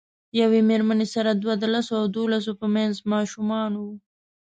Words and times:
یوې 0.41 0.59
میرمنې 0.69 1.07
سره 1.15 1.31
دوه 1.41 1.53
د 1.59 1.63
لسو 1.73 1.93
او 2.01 2.05
دولسو 2.17 2.51
په 2.59 2.67
منځ 2.75 2.93
ماشومان 3.13 3.71
وو. 3.75 3.91